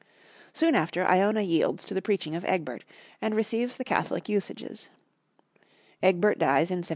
[0.51, 2.85] Soon after, Iona yields to the preaching of Egbert,
[3.21, 4.89] and receives the Catholic usages.
[6.01, 6.89] Egbert dies in 729.